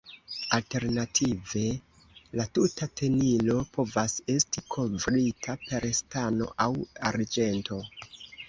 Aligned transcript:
Alternative 0.57 1.65
la 2.39 2.47
tuta 2.59 2.87
tenilo 3.01 3.59
povas 3.77 4.17
estis 4.39 4.67
kovrita 4.77 5.59
per 5.69 5.89
stano 6.01 6.53
aŭ 6.67 6.71
arĝento. 7.13 7.83